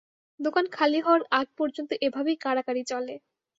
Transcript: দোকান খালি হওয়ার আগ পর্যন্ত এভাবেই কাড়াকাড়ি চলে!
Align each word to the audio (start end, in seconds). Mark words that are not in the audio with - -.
দোকান 0.39 0.65
খালি 0.75 0.99
হওয়ার 1.01 1.23
আগ 1.39 1.47
পর্যন্ত 1.57 1.91
এভাবেই 2.05 2.37
কাড়াকাড়ি 2.43 2.83
চলে! 2.91 3.15